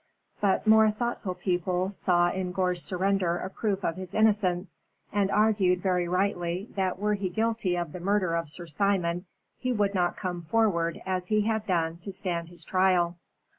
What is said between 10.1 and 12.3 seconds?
come forward as he had done to